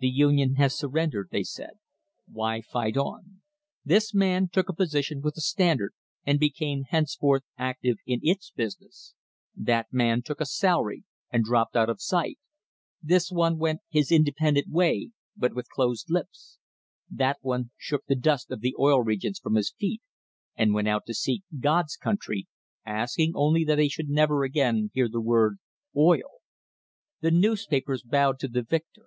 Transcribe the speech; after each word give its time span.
"The 0.00 0.08
Union 0.08 0.56
has 0.56 0.76
surrendered," 0.76 1.28
they 1.30 1.44
said; 1.44 1.78
"why 2.26 2.60
fight 2.60 2.96
on?" 2.96 3.40
This 3.84 4.12
man 4.12 4.48
took 4.48 4.68
a 4.68 4.74
position 4.74 5.20
with 5.20 5.36
the 5.36 5.40
Standard 5.40 5.92
and 6.26 6.40
became 6.40 6.82
henceforth 6.88 7.44
active 7.56 7.98
in 8.04 8.18
its 8.24 8.50
business; 8.50 9.14
that 9.54 9.86
man 9.92 10.22
took 10.22 10.40
a 10.40 10.44
salary 10.44 11.04
and 11.32 11.44
dropped 11.44 11.76
out 11.76 11.88
of 11.88 12.00
sight; 12.02 12.36
this 13.00 13.30
one 13.30 13.58
went 13.58 13.82
his 13.88 14.10
independent 14.10 14.68
way, 14.68 15.12
but 15.36 15.54
with 15.54 15.68
closed 15.70 16.10
lips; 16.10 16.58
that 17.08 17.36
one 17.40 17.70
shook 17.76 18.04
the 18.06 18.16
dust 18.16 18.50
of 18.50 18.62
the 18.62 18.74
Oil 18.76 19.00
Regions 19.02 19.38
from 19.38 19.54
his 19.54 19.70
feet 19.78 20.02
and 20.56 20.74
went 20.74 20.88
out 20.88 21.06
to 21.06 21.14
seek 21.14 21.44
"God's 21.60 21.94
country," 21.96 22.48
asking 22.84 23.34
only 23.36 23.62
that 23.66 23.78
he 23.78 23.88
should 23.88 24.08
never 24.08 24.42
again 24.42 24.90
hear 24.94 25.08
the 25.08 25.20
word 25.20 25.58
"oil." 25.96 26.40
The 27.20 27.30
newspapers 27.30 28.02
bowed 28.02 28.40
to 28.40 28.48
the 28.48 28.62
victor. 28.62 29.06